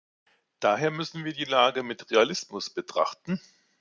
Daher 0.59 0.89
müssen 0.89 1.25
wir 1.25 1.33
die 1.33 1.43
Lage 1.43 1.83
mit 1.83 2.09
Realismus 2.09 2.71
betrachten. 2.71 3.39